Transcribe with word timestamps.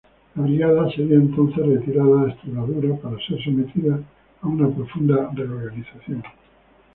La 0.33 0.41
brigada 0.41 0.89
sería 0.89 1.13
entonces 1.13 1.63
retirada 1.63 2.23
a 2.23 2.29
Extremadura, 2.31 2.95
para 3.03 3.17
ser 3.19 3.39
sometida 3.43 4.01
a 4.41 4.47
una 4.47 4.67
profunda 4.75 5.29
reorganización. 5.35 6.23